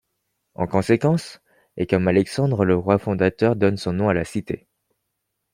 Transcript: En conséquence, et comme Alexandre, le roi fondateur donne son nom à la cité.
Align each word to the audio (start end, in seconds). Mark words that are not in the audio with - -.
En 0.55 0.65
conséquence, 0.65 1.41
et 1.77 1.85
comme 1.85 2.07
Alexandre, 2.07 2.65
le 2.65 2.75
roi 2.75 2.97
fondateur 2.97 3.55
donne 3.55 3.77
son 3.77 3.93
nom 3.93 4.09
à 4.09 4.15
la 4.15 4.25
cité. 4.25 4.67